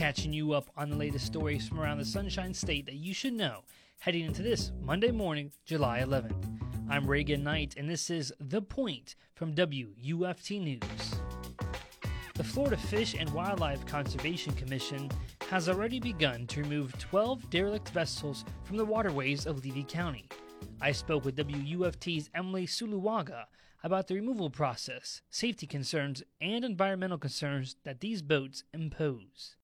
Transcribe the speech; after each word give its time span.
catching 0.00 0.32
you 0.32 0.54
up 0.54 0.70
on 0.78 0.88
the 0.88 0.96
latest 0.96 1.26
stories 1.26 1.68
from 1.68 1.78
around 1.78 1.98
the 1.98 2.04
Sunshine 2.06 2.54
State 2.54 2.86
that 2.86 2.94
you 2.94 3.12
should 3.12 3.34
know 3.34 3.60
heading 3.98 4.24
into 4.24 4.42
this 4.42 4.72
Monday 4.80 5.10
morning, 5.10 5.52
July 5.66 6.00
11th. 6.00 6.42
I'm 6.88 7.06
Reagan 7.06 7.44
Knight, 7.44 7.74
and 7.76 7.86
this 7.86 8.08
is 8.08 8.32
The 8.40 8.62
Point 8.62 9.14
from 9.34 9.52
WUFT 9.52 10.52
News. 10.52 11.14
The 12.34 12.42
Florida 12.42 12.78
Fish 12.78 13.14
and 13.14 13.28
Wildlife 13.34 13.84
Conservation 13.84 14.54
Commission 14.54 15.10
has 15.50 15.68
already 15.68 16.00
begun 16.00 16.46
to 16.46 16.62
remove 16.62 16.98
12 16.98 17.50
derelict 17.50 17.90
vessels 17.90 18.46
from 18.64 18.78
the 18.78 18.84
waterways 18.86 19.44
of 19.44 19.62
Levy 19.62 19.84
County. 19.84 20.30
I 20.80 20.92
spoke 20.92 21.26
with 21.26 21.36
WUFT's 21.36 22.30
Emely 22.30 22.66
Zuluaga 22.66 23.44
about 23.84 24.08
the 24.08 24.14
removal 24.14 24.48
process, 24.48 25.20
safety 25.28 25.66
concerns, 25.66 26.22
and 26.40 26.64
environmental 26.64 27.18
concerns 27.18 27.76
that 27.84 28.00
these 28.00 28.22
boats 28.22 28.64
impose. 28.72 29.56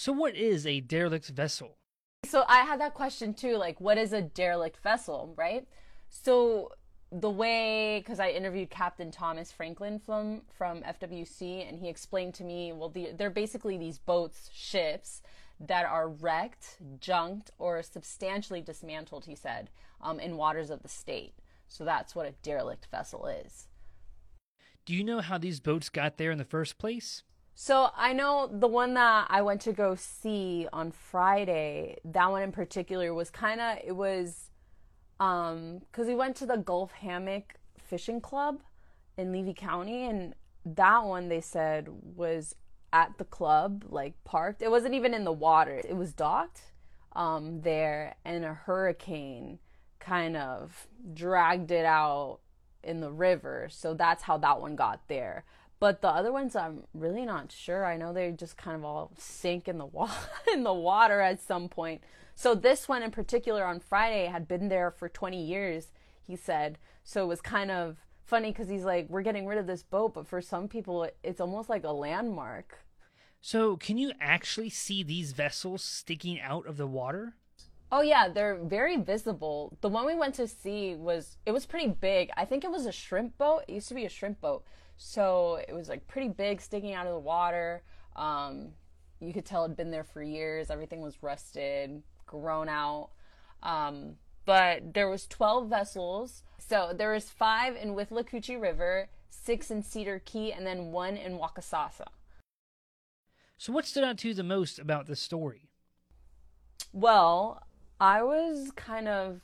So, 0.00 0.12
what 0.12 0.34
is 0.34 0.66
a 0.66 0.80
derelict 0.80 1.28
vessel? 1.28 1.76
So, 2.24 2.44
I 2.48 2.60
had 2.60 2.80
that 2.80 2.94
question 2.94 3.34
too 3.34 3.58
like, 3.58 3.78
what 3.82 3.98
is 3.98 4.14
a 4.14 4.22
derelict 4.22 4.78
vessel, 4.82 5.34
right? 5.36 5.68
So, 6.08 6.72
the 7.12 7.28
way 7.28 7.98
because 7.98 8.18
I 8.18 8.30
interviewed 8.30 8.70
Captain 8.70 9.10
Thomas 9.10 9.52
Franklin 9.52 9.98
from 9.98 10.40
from 10.56 10.80
FWC, 10.84 11.68
and 11.68 11.78
he 11.78 11.90
explained 11.90 12.32
to 12.36 12.44
me, 12.44 12.72
well, 12.72 12.88
the, 12.88 13.10
they're 13.14 13.28
basically 13.28 13.76
these 13.76 13.98
boats, 13.98 14.48
ships 14.54 15.20
that 15.60 15.84
are 15.84 16.08
wrecked, 16.08 16.78
junked, 16.98 17.50
or 17.58 17.82
substantially 17.82 18.62
dismantled. 18.62 19.26
He 19.26 19.34
said 19.34 19.68
um, 20.00 20.18
in 20.18 20.38
waters 20.38 20.70
of 20.70 20.80
the 20.80 20.88
state. 20.88 21.34
So 21.68 21.84
that's 21.84 22.14
what 22.14 22.24
a 22.24 22.32
derelict 22.42 22.88
vessel 22.90 23.26
is. 23.26 23.68
Do 24.86 24.94
you 24.94 25.04
know 25.04 25.20
how 25.20 25.36
these 25.36 25.60
boats 25.60 25.90
got 25.90 26.16
there 26.16 26.30
in 26.30 26.38
the 26.38 26.44
first 26.46 26.78
place? 26.78 27.22
So 27.62 27.90
I 27.94 28.14
know 28.14 28.48
the 28.50 28.66
one 28.66 28.94
that 28.94 29.26
I 29.28 29.42
went 29.42 29.60
to 29.60 29.74
go 29.74 29.94
see 29.94 30.66
on 30.72 30.92
Friday. 30.92 31.98
That 32.06 32.30
one 32.30 32.40
in 32.40 32.52
particular 32.52 33.12
was 33.12 33.28
kind 33.28 33.60
of 33.60 33.76
it 33.84 33.92
was 33.92 34.48
um 35.20 35.80
because 35.80 36.06
we 36.06 36.14
went 36.14 36.36
to 36.36 36.46
the 36.46 36.56
Gulf 36.56 36.92
Hammock 36.92 37.56
Fishing 37.76 38.22
Club 38.22 38.62
in 39.18 39.30
Levy 39.30 39.52
County, 39.52 40.06
and 40.06 40.34
that 40.64 41.04
one 41.04 41.28
they 41.28 41.42
said 41.42 41.88
was 42.16 42.54
at 42.94 43.18
the 43.18 43.24
club, 43.26 43.84
like 43.90 44.14
parked. 44.24 44.62
It 44.62 44.70
wasn't 44.70 44.94
even 44.94 45.12
in 45.12 45.24
the 45.24 45.30
water; 45.30 45.82
it 45.86 45.98
was 45.98 46.14
docked 46.14 46.62
um, 47.12 47.60
there, 47.60 48.14
and 48.24 48.42
a 48.42 48.54
hurricane 48.54 49.58
kind 49.98 50.34
of 50.34 50.86
dragged 51.12 51.70
it 51.70 51.84
out 51.84 52.38
in 52.82 53.00
the 53.00 53.12
river. 53.12 53.68
So 53.70 53.92
that's 53.92 54.22
how 54.22 54.38
that 54.38 54.62
one 54.62 54.76
got 54.76 55.08
there. 55.08 55.44
But 55.80 56.02
the 56.02 56.08
other 56.08 56.30
ones, 56.30 56.54
I'm 56.54 56.84
really 56.92 57.24
not 57.24 57.50
sure. 57.50 57.86
I 57.86 57.96
know 57.96 58.12
they 58.12 58.30
just 58.32 58.58
kind 58.58 58.76
of 58.76 58.84
all 58.84 59.12
sink 59.18 59.66
in 59.66 59.78
the 59.78 59.86
wa- 59.86 60.14
in 60.52 60.62
the 60.62 60.74
water 60.74 61.20
at 61.20 61.40
some 61.40 61.68
point. 61.68 62.02
So 62.34 62.54
this 62.54 62.86
one 62.86 63.02
in 63.02 63.10
particular 63.10 63.64
on 63.64 63.80
Friday 63.80 64.26
had 64.26 64.46
been 64.46 64.68
there 64.68 64.90
for 64.90 65.08
20 65.08 65.42
years, 65.42 65.88
he 66.22 66.36
said. 66.36 66.78
So 67.02 67.24
it 67.24 67.28
was 67.28 67.40
kind 67.40 67.70
of 67.70 67.96
funny 68.24 68.52
because 68.52 68.68
he's 68.68 68.84
like, 68.84 69.08
we're 69.08 69.22
getting 69.22 69.46
rid 69.46 69.58
of 69.58 69.66
this 69.66 69.82
boat, 69.82 70.14
but 70.14 70.26
for 70.26 70.40
some 70.40 70.68
people, 70.68 71.08
it's 71.22 71.40
almost 71.40 71.68
like 71.68 71.84
a 71.84 71.92
landmark. 71.92 72.84
So, 73.42 73.78
can 73.78 73.96
you 73.96 74.12
actually 74.20 74.68
see 74.68 75.02
these 75.02 75.32
vessels 75.32 75.82
sticking 75.82 76.38
out 76.38 76.66
of 76.66 76.76
the 76.76 76.86
water? 76.86 77.36
Oh 77.92 78.02
yeah, 78.02 78.28
they're 78.28 78.56
very 78.56 78.96
visible. 78.96 79.76
The 79.80 79.88
one 79.88 80.06
we 80.06 80.14
went 80.14 80.34
to 80.36 80.46
see 80.46 80.94
was 80.94 81.36
it 81.44 81.52
was 81.52 81.66
pretty 81.66 81.88
big. 81.88 82.30
I 82.36 82.44
think 82.44 82.64
it 82.64 82.70
was 82.70 82.86
a 82.86 82.92
shrimp 82.92 83.36
boat. 83.36 83.64
It 83.66 83.74
used 83.74 83.88
to 83.88 83.94
be 83.94 84.04
a 84.04 84.08
shrimp 84.08 84.40
boat, 84.40 84.64
so 84.96 85.58
it 85.66 85.72
was 85.72 85.88
like 85.88 86.06
pretty 86.06 86.28
big, 86.28 86.60
sticking 86.60 86.94
out 86.94 87.06
of 87.06 87.12
the 87.12 87.18
water. 87.18 87.82
Um, 88.14 88.68
you 89.20 89.32
could 89.32 89.44
tell 89.44 89.64
it'd 89.64 89.76
been 89.76 89.90
there 89.90 90.04
for 90.04 90.22
years. 90.22 90.70
Everything 90.70 91.00
was 91.00 91.22
rusted, 91.22 92.02
grown 92.26 92.68
out. 92.68 93.10
Um, 93.62 94.14
but 94.46 94.94
there 94.94 95.08
was 95.08 95.26
12 95.26 95.68
vessels. 95.68 96.42
So 96.58 96.92
there 96.96 97.12
was 97.12 97.28
five 97.28 97.76
in 97.76 97.94
Withlacoochee 97.94 98.60
River, 98.60 99.08
six 99.28 99.70
in 99.70 99.82
Cedar 99.82 100.22
Key, 100.24 100.52
and 100.52 100.66
then 100.66 100.92
one 100.92 101.16
in 101.16 101.38
Waccasassa. 101.38 102.06
So 103.58 103.72
what 103.72 103.84
stood 103.84 104.04
out 104.04 104.16
to 104.18 104.28
you 104.28 104.34
the 104.34 104.42
most 104.42 104.78
about 104.78 105.06
this 105.06 105.20
story? 105.20 105.68
Well, 106.92 107.62
I 108.00 108.22
was 108.22 108.72
kind 108.76 109.08
of 109.08 109.42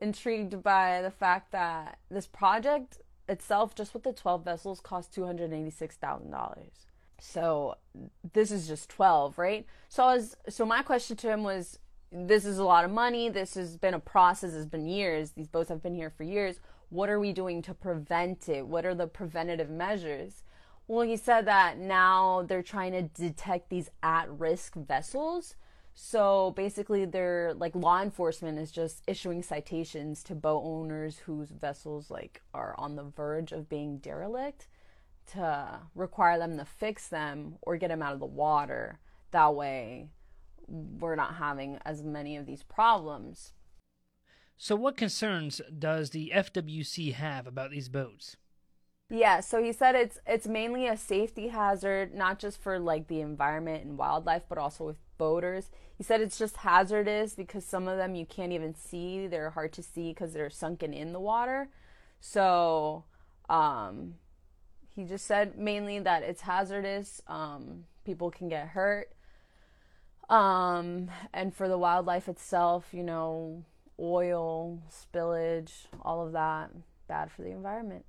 intrigued 0.00 0.62
by 0.62 1.00
the 1.02 1.10
fact 1.10 1.52
that 1.52 1.98
this 2.10 2.26
project 2.26 2.98
itself, 3.28 3.74
just 3.74 3.94
with 3.94 4.02
the 4.02 4.12
12 4.12 4.44
vessels, 4.44 4.80
cost 4.80 5.14
$286,000. 5.14 6.68
So 7.18 7.76
this 8.32 8.50
is 8.50 8.68
just 8.68 8.90
12, 8.90 9.38
right? 9.38 9.66
So 9.88 10.02
I 10.04 10.16
was, 10.16 10.36
so 10.48 10.66
my 10.66 10.82
question 10.82 11.16
to 11.18 11.30
him 11.30 11.44
was, 11.44 11.78
this 12.12 12.44
is 12.44 12.58
a 12.58 12.64
lot 12.64 12.84
of 12.84 12.90
money. 12.90 13.28
This 13.28 13.54
has 13.54 13.76
been 13.76 13.94
a 13.94 14.00
process. 14.00 14.52
It's 14.54 14.66
been 14.66 14.86
years. 14.86 15.32
These 15.32 15.48
boats 15.48 15.68
have 15.68 15.82
been 15.82 15.94
here 15.94 16.10
for 16.10 16.24
years. 16.24 16.60
What 16.88 17.08
are 17.08 17.18
we 17.18 17.32
doing 17.32 17.62
to 17.62 17.74
prevent 17.74 18.48
it? 18.48 18.66
What 18.66 18.86
are 18.86 18.94
the 18.94 19.06
preventative 19.06 19.70
measures? 19.70 20.44
Well, 20.88 21.06
he 21.06 21.16
said 21.16 21.46
that 21.46 21.78
now 21.78 22.44
they're 22.46 22.62
trying 22.62 22.92
to 22.92 23.02
detect 23.02 23.70
these 23.70 23.90
at 24.02 24.30
risk 24.30 24.74
vessels. 24.74 25.56
So 25.98 26.52
basically, 26.54 27.06
they're 27.06 27.54
like 27.54 27.74
law 27.74 28.02
enforcement 28.02 28.58
is 28.58 28.70
just 28.70 29.02
issuing 29.06 29.42
citations 29.42 30.22
to 30.24 30.34
boat 30.34 30.62
owners 30.62 31.20
whose 31.20 31.48
vessels 31.48 32.10
like 32.10 32.42
are 32.52 32.74
on 32.76 32.96
the 32.96 33.04
verge 33.04 33.50
of 33.50 33.70
being 33.70 33.96
derelict 33.96 34.68
to 35.32 35.80
require 35.94 36.38
them 36.38 36.58
to 36.58 36.66
fix 36.66 37.08
them 37.08 37.56
or 37.62 37.78
get 37.78 37.88
them 37.88 38.02
out 38.02 38.12
of 38.12 38.20
the 38.20 38.26
water. 38.26 38.98
That 39.30 39.54
way, 39.54 40.10
we're 40.68 41.16
not 41.16 41.36
having 41.36 41.78
as 41.86 42.02
many 42.02 42.36
of 42.36 42.44
these 42.44 42.62
problems. 42.62 43.54
So, 44.58 44.76
what 44.76 44.98
concerns 44.98 45.62
does 45.78 46.10
the 46.10 46.30
FWC 46.34 47.14
have 47.14 47.46
about 47.46 47.70
these 47.70 47.88
boats? 47.88 48.36
Yeah, 49.08 49.40
so 49.40 49.62
he 49.62 49.72
said 49.72 49.94
it's 49.94 50.18
it's 50.26 50.46
mainly 50.46 50.86
a 50.88 50.96
safety 50.98 51.48
hazard, 51.48 52.14
not 52.14 52.38
just 52.38 52.60
for 52.60 52.78
like 52.78 53.08
the 53.08 53.22
environment 53.22 53.84
and 53.86 53.96
wildlife, 53.96 54.42
but 54.46 54.58
also 54.58 54.84
with 54.84 54.98
boaters. 55.18 55.70
He 55.96 56.04
said 56.04 56.20
it's 56.20 56.38
just 56.38 56.58
hazardous 56.58 57.34
because 57.34 57.64
some 57.64 57.88
of 57.88 57.98
them 57.98 58.14
you 58.14 58.26
can't 58.26 58.52
even 58.52 58.74
see; 58.74 59.26
they're 59.26 59.50
hard 59.50 59.72
to 59.74 59.82
see 59.82 60.10
because 60.10 60.32
they're 60.32 60.50
sunken 60.50 60.92
in 60.92 61.12
the 61.12 61.20
water. 61.20 61.68
So, 62.20 63.04
um, 63.48 64.14
he 64.88 65.04
just 65.04 65.26
said 65.26 65.58
mainly 65.58 65.98
that 65.98 66.22
it's 66.22 66.42
hazardous. 66.42 67.20
Um, 67.26 67.84
people 68.04 68.30
can 68.30 68.48
get 68.48 68.68
hurt. 68.68 69.12
Um, 70.28 71.08
and 71.32 71.54
for 71.54 71.68
the 71.68 71.78
wildlife 71.78 72.28
itself, 72.28 72.88
you 72.92 73.02
know, 73.02 73.64
oil, 74.00 74.82
spillage, 74.90 75.86
all 76.02 76.26
of 76.26 76.32
that, 76.32 76.70
bad 77.08 77.30
for 77.30 77.42
the 77.42 77.50
environment. 77.50 78.04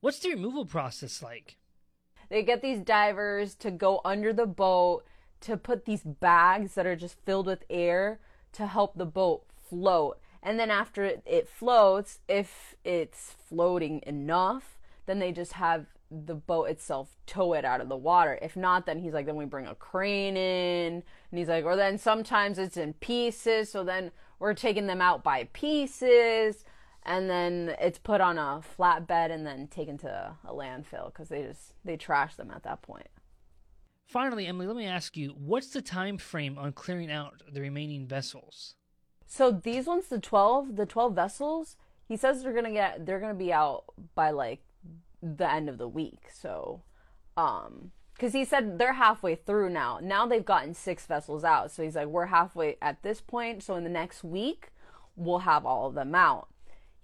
What's 0.00 0.18
the 0.18 0.30
removal 0.30 0.66
process 0.66 1.22
like? 1.22 1.56
They 2.28 2.42
get 2.42 2.62
these 2.62 2.80
divers 2.80 3.54
to 3.56 3.70
go 3.70 4.00
under 4.04 4.32
the 4.32 4.46
boat 4.46 5.04
to 5.42 5.56
put 5.56 5.84
these 5.84 6.02
bags 6.02 6.74
that 6.74 6.86
are 6.86 6.96
just 6.96 7.18
filled 7.24 7.46
with 7.46 7.64
air 7.68 8.20
to 8.52 8.66
help 8.66 8.96
the 8.96 9.06
boat 9.06 9.44
float. 9.68 10.18
And 10.42 10.58
then 10.58 10.70
after 10.70 11.04
it, 11.04 11.48
floats, 11.48 12.20
if 12.28 12.74
it's 12.84 13.34
floating 13.48 14.02
enough, 14.06 14.78
then 15.06 15.18
they 15.18 15.32
just 15.32 15.54
have 15.54 15.86
the 16.10 16.34
boat 16.34 16.64
itself 16.64 17.16
tow 17.26 17.54
it 17.54 17.64
out 17.64 17.80
of 17.80 17.88
the 17.88 17.96
water. 17.96 18.38
If 18.40 18.56
not, 18.56 18.86
then 18.86 18.98
he's 18.98 19.12
like, 19.12 19.26
then 19.26 19.36
we 19.36 19.46
bring 19.46 19.66
a 19.66 19.74
crane 19.74 20.36
in. 20.36 21.02
And 21.30 21.38
he's 21.38 21.48
like, 21.48 21.64
or 21.64 21.76
then 21.76 21.98
sometimes 21.98 22.58
it's 22.58 22.76
in 22.76 22.92
pieces. 22.94 23.70
So 23.70 23.84
then 23.84 24.10
we're 24.38 24.54
taking 24.54 24.86
them 24.86 25.00
out 25.00 25.24
by 25.24 25.48
pieces. 25.52 26.64
And 27.06 27.28
then 27.28 27.76
it's 27.80 27.98
put 27.98 28.20
on 28.20 28.38
a 28.38 28.62
flatbed 28.78 29.30
and 29.30 29.46
then 29.46 29.68
taken 29.68 29.98
to 29.98 30.36
a 30.44 30.52
landfill 30.52 31.06
because 31.06 31.28
they 31.28 31.42
just, 31.42 31.74
they 31.84 31.96
trash 31.96 32.36
them 32.36 32.50
at 32.50 32.62
that 32.62 32.82
point. 32.82 33.08
Finally, 34.06 34.46
Emely, 34.46 34.66
let 34.66 34.76
me 34.76 34.86
ask 34.86 35.16
you, 35.16 35.30
what's 35.30 35.68
the 35.68 35.82
time 35.82 36.18
frame 36.18 36.58
on 36.58 36.72
clearing 36.72 37.10
out 37.10 37.42
the 37.50 37.60
remaining 37.60 38.06
vessels? 38.06 38.74
So 39.26 39.50
these 39.50 39.86
ones, 39.86 40.06
the 40.08 40.20
12, 40.20 40.76
the 40.76 40.86
12 40.86 41.14
vessels, 41.14 41.76
he 42.06 42.16
says 42.16 42.42
they're 42.42 42.52
going 42.52 42.64
to 42.64 42.70
get, 42.70 43.04
they're 43.06 43.20
to 43.20 43.34
be 43.34 43.52
out 43.52 43.84
by 44.14 44.30
like 44.30 44.60
the 45.22 45.50
end 45.50 45.68
of 45.68 45.78
the 45.78 45.88
week. 45.88 46.28
So, 46.32 46.82
um, 47.36 47.90
because 48.14 48.32
he 48.32 48.44
said 48.44 48.78
they're 48.78 48.92
halfway 48.92 49.34
through 49.34 49.70
now. 49.70 49.98
Now 50.00 50.26
they've 50.26 50.44
gotten 50.44 50.74
six 50.74 51.04
vessels 51.06 51.42
out. 51.42 51.70
So 51.70 51.82
he's 51.82 51.96
like, 51.96 52.06
we're 52.06 52.26
halfway 52.26 52.76
at 52.80 53.02
this 53.02 53.20
point. 53.20 53.62
So 53.62 53.74
in 53.74 53.84
the 53.84 53.90
next 53.90 54.22
week, 54.22 54.68
we'll 55.16 55.40
have 55.40 55.66
all 55.66 55.88
of 55.88 55.94
them 55.94 56.14
out. 56.14 56.48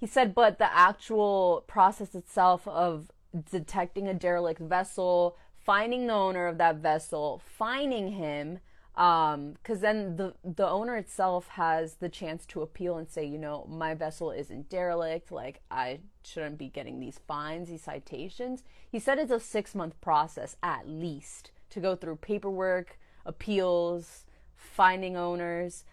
He 0.01 0.07
said, 0.07 0.35
but 0.35 0.59
the 0.59 0.75
actual 0.75 1.65
process 1.69 2.15
itself 2.15 2.67
of 2.67 3.11
detecting 3.51 4.09
a 4.09 4.15
derelict 4.15 4.61
vessel, 4.61 5.37
finding 5.59 6.07
the 6.07 6.15
owner 6.15 6.47
of 6.47 6.59
that 6.59 6.77
vessel, 6.77 7.41
finding 7.45 8.13
him, 8.13 8.59
um 8.97 9.53
because 9.53 9.79
then 9.81 10.17
the 10.17 10.35
the 10.43 10.67
owner 10.69 10.97
itself 10.97 11.47
has 11.47 11.95
the 11.95 12.09
chance 12.09 12.45
to 12.45 12.61
appeal 12.61 12.97
and 12.97 13.09
say 13.09 13.25
you 13.25 13.39
know 13.39 13.65
my 13.71 13.95
vessel 13.95 14.33
isn't 14.33 14.69
derelict 14.69 15.31
like 15.31 15.61
i 15.71 16.01
shouldn't 16.25 16.59
be 16.59 16.69
getting 16.69 16.99
these 16.99 17.21
fines 17.29 17.69
these 17.69 17.85
citations 17.85 18.65
he 18.91 18.99
said 18.99 19.17
it's 19.17 19.31
a 19.31 19.39
six 19.39 19.77
month 19.77 19.99
process 20.01 20.57
at 20.61 20.89
least 20.89 21.53
to 21.71 21.81
go 21.81 21.97
through 21.97 22.17
paperwork, 22.17 22.99
appeals, 23.25 24.25
finding 24.55 25.17
owners. 25.17 25.85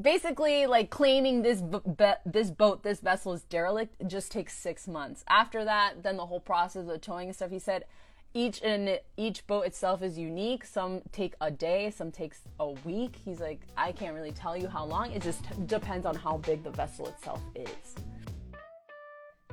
Basically, 0.00 0.66
like 0.66 0.90
claiming 0.90 1.42
this 1.42 1.60
b- 1.60 1.80
this 2.24 2.52
boat, 2.52 2.84
this 2.84 3.00
vessel 3.00 3.32
is 3.32 3.42
derelict, 3.42 4.06
just 4.06 4.30
takes 4.30 4.56
six 4.56 4.86
months. 4.86 5.24
After 5.28 5.64
that, 5.64 6.04
then 6.04 6.16
the 6.16 6.26
whole 6.26 6.38
process 6.40 6.86
of 6.88 7.00
towing 7.00 7.28
and 7.28 7.34
stuff. 7.34 7.50
He 7.50 7.58
said 7.58 7.84
each 8.32 8.62
and 8.62 9.00
each 9.16 9.44
boat 9.48 9.66
itself 9.66 10.02
is 10.02 10.16
unique. 10.16 10.64
Some 10.64 11.02
take 11.10 11.34
a 11.40 11.50
day, 11.50 11.90
some 11.90 12.12
takes 12.12 12.42
a 12.60 12.70
week. 12.70 13.16
He's 13.24 13.40
like, 13.40 13.62
I 13.76 13.90
can't 13.90 14.14
really 14.14 14.30
tell 14.30 14.56
you 14.56 14.68
how 14.68 14.84
long. 14.84 15.10
It 15.10 15.22
just 15.22 15.42
depends 15.66 16.06
on 16.06 16.14
how 16.14 16.36
big 16.38 16.62
the 16.62 16.70
vessel 16.70 17.08
itself 17.08 17.40
is. 17.56 17.96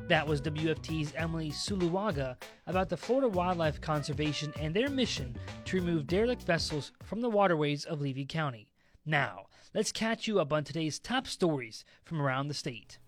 That 0.08 0.28
was 0.28 0.40
WFT's 0.42 1.14
Emely 1.14 1.52
Zuluaga 1.52 2.36
about 2.68 2.90
the 2.90 2.98
Florida 2.98 3.28
Wildlife 3.28 3.82
Conservation 3.82 4.54
and 4.60 4.76
their 4.76 4.90
mission 4.90 5.36
to 5.66 5.78
remove 5.78 6.06
derelict 6.06 6.44
vessels 6.44 6.92
from 7.02 7.22
the 7.22 7.30
waterways 7.30 7.86
of 7.86 8.02
Levy 8.02 8.26
County. 8.26 8.70
Now, 9.08 9.45
let's 9.74 9.92
catch 9.92 10.28
you 10.28 10.40
up 10.40 10.54
on 10.54 10.64
today's 10.64 11.00
top 11.00 11.28
stories 11.28 11.86
from 12.04 12.22
around 12.22 12.48
the 12.48 12.54
state. 12.54 13.00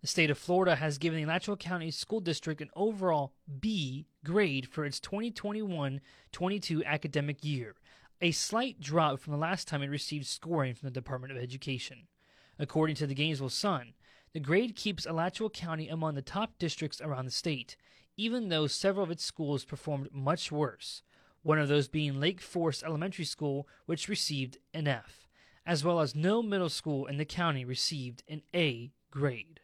The 0.00 0.06
state 0.06 0.30
of 0.30 0.38
Florida 0.38 0.76
has 0.76 0.96
given 0.96 1.18
the 1.18 1.24
Alachua 1.24 1.56
County 1.56 1.90
School 1.90 2.20
District 2.20 2.60
an 2.62 2.70
overall 2.74 3.34
B 3.60 4.06
grade 4.24 4.66
for 4.66 4.84
its 4.84 4.98
2021 4.98 6.00
22 6.32 6.84
academic 6.84 7.44
year, 7.44 7.74
a 8.20 8.30
slight 8.30 8.80
drop 8.80 9.20
from 9.20 9.32
the 9.32 9.38
last 9.38 9.68
time 9.68 9.82
it 9.82 9.88
received 9.88 10.26
scoring 10.26 10.74
from 10.74 10.86
the 10.86 10.92
Department 10.92 11.32
of 11.32 11.38
Education. 11.42 12.06
According 12.58 12.96
to 12.96 13.06
the 13.06 13.14
Gainesville 13.14 13.50
Sun, 13.50 13.92
the 14.32 14.40
grade 14.40 14.76
keeps 14.76 15.06
Alachua 15.06 15.50
County 15.50 15.88
among 15.88 16.14
the 16.14 16.22
top 16.22 16.58
districts 16.58 17.00
around 17.00 17.26
the 17.26 17.30
state, 17.30 17.76
even 18.16 18.48
though 18.48 18.66
several 18.66 19.04
of 19.04 19.10
its 19.10 19.24
schools 19.24 19.64
performed 19.64 20.08
much 20.12 20.50
worse, 20.50 21.02
one 21.42 21.58
of 21.58 21.68
those 21.68 21.88
being 21.88 22.20
Lake 22.20 22.40
Forest 22.40 22.82
Elementary 22.82 23.24
School, 23.24 23.68
which 23.86 24.08
received 24.08 24.58
an 24.74 24.86
F, 24.86 25.28
as 25.64 25.84
well 25.84 26.00
as 26.00 26.14
no 26.14 26.42
middle 26.42 26.68
school 26.68 27.06
in 27.06 27.16
the 27.16 27.24
county 27.24 27.64
received 27.64 28.22
an 28.28 28.42
A 28.54 28.92
grade. 29.10 29.60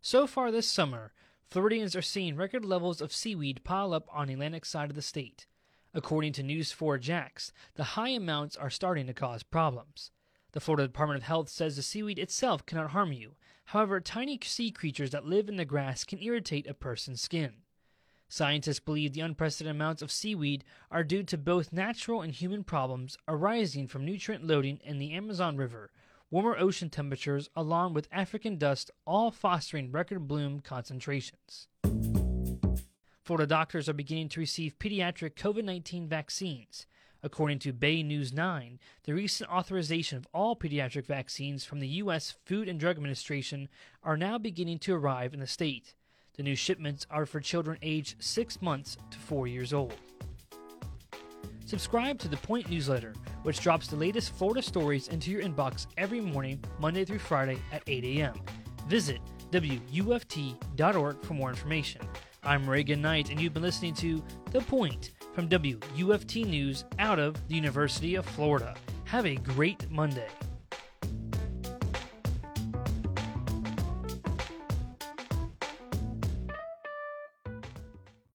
So 0.00 0.26
far 0.26 0.50
this 0.50 0.66
summer, 0.66 1.12
Floridians 1.48 1.96
are 1.96 2.02
seeing 2.02 2.36
record 2.36 2.64
levels 2.64 3.00
of 3.00 3.12
seaweed 3.12 3.64
pile 3.64 3.92
up 3.92 4.08
on 4.12 4.28
the 4.28 4.34
Atlantic 4.34 4.64
side 4.64 4.90
of 4.90 4.96
the 4.96 5.02
state. 5.02 5.46
According 5.92 6.32
to 6.34 6.42
News 6.42 6.70
4 6.70 6.98
Jax, 6.98 7.52
the 7.74 7.84
high 7.84 8.10
amounts 8.10 8.56
are 8.56 8.70
starting 8.70 9.06
to 9.08 9.14
cause 9.14 9.42
problems. 9.42 10.10
The 10.52 10.60
Florida 10.60 10.86
Department 10.86 11.18
of 11.18 11.24
Health 11.24 11.48
says 11.48 11.76
the 11.76 11.82
seaweed 11.82 12.18
itself 12.18 12.66
cannot 12.66 12.90
harm 12.90 13.12
you. 13.12 13.34
However, 13.66 14.00
tiny 14.00 14.38
sea 14.42 14.70
creatures 14.70 15.10
that 15.10 15.26
live 15.26 15.48
in 15.48 15.56
the 15.56 15.64
grass 15.64 16.04
can 16.04 16.22
irritate 16.22 16.66
a 16.68 16.74
person's 16.74 17.20
skin. 17.20 17.59
Scientists 18.32 18.78
believe 18.78 19.12
the 19.12 19.20
unprecedented 19.20 19.74
amounts 19.74 20.02
of 20.02 20.12
seaweed 20.12 20.62
are 20.88 21.02
due 21.02 21.24
to 21.24 21.36
both 21.36 21.72
natural 21.72 22.22
and 22.22 22.32
human 22.32 22.62
problems 22.62 23.18
arising 23.26 23.88
from 23.88 24.04
nutrient 24.04 24.46
loading 24.46 24.78
in 24.84 25.00
the 25.00 25.12
Amazon 25.12 25.56
River, 25.56 25.90
warmer 26.30 26.56
ocean 26.56 26.88
temperatures, 26.88 27.50
along 27.56 27.92
with 27.92 28.06
African 28.12 28.56
dust, 28.56 28.88
all 29.04 29.32
fostering 29.32 29.90
record 29.90 30.28
bloom 30.28 30.60
concentrations. 30.60 31.66
Florida 33.24 33.48
doctors 33.48 33.88
are 33.88 33.94
beginning 33.94 34.28
to 34.28 34.38
receive 34.38 34.78
pediatric 34.78 35.34
COVID 35.34 35.64
19 35.64 36.06
vaccines. 36.06 36.86
According 37.24 37.58
to 37.60 37.72
Bay 37.72 38.04
News 38.04 38.32
9, 38.32 38.78
the 39.02 39.12
recent 39.12 39.50
authorization 39.50 40.16
of 40.16 40.28
all 40.32 40.54
pediatric 40.54 41.04
vaccines 41.04 41.64
from 41.64 41.80
the 41.80 41.88
U.S. 41.88 42.36
Food 42.46 42.68
and 42.68 42.78
Drug 42.78 42.96
Administration 42.96 43.68
are 44.04 44.16
now 44.16 44.38
beginning 44.38 44.78
to 44.78 44.94
arrive 44.94 45.34
in 45.34 45.40
the 45.40 45.48
state. 45.48 45.96
The 46.40 46.44
new 46.44 46.56
shipments 46.56 47.06
are 47.10 47.26
for 47.26 47.38
children 47.38 47.76
aged 47.82 48.14
6 48.18 48.62
months 48.62 48.96
to 49.10 49.18
4 49.18 49.46
years 49.46 49.74
old. 49.74 49.92
Subscribe 51.66 52.18
to 52.18 52.28
the 52.28 52.38
Point 52.38 52.70
newsletter, 52.70 53.12
which 53.42 53.60
drops 53.60 53.88
the 53.88 53.96
latest 53.96 54.32
Florida 54.32 54.62
stories 54.62 55.08
into 55.08 55.30
your 55.30 55.42
inbox 55.42 55.86
every 55.98 56.22
morning, 56.22 56.58
Monday 56.78 57.04
through 57.04 57.18
Friday 57.18 57.58
at 57.72 57.82
8 57.86 58.04
a.m. 58.04 58.40
Visit 58.88 59.20
WUFT.org 59.52 61.22
for 61.22 61.34
more 61.34 61.50
information. 61.50 62.00
I'm 62.42 62.66
Reagan 62.66 63.02
Knight, 63.02 63.28
and 63.28 63.38
you've 63.38 63.52
been 63.52 63.62
listening 63.62 63.92
to 63.96 64.24
The 64.50 64.62
Point 64.62 65.10
from 65.34 65.46
WUFT 65.46 66.46
News 66.46 66.86
out 66.98 67.18
of 67.18 67.36
the 67.48 67.54
University 67.54 68.14
of 68.14 68.24
Florida. 68.24 68.74
Have 69.04 69.26
a 69.26 69.34
great 69.34 69.90
Monday. 69.90 70.28